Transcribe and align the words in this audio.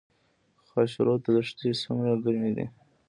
خاشرود 0.69 1.21
دښتې 1.33 1.69
څومره 1.81 2.11
ګرمې 2.23 2.51
دي؟ 2.57 2.65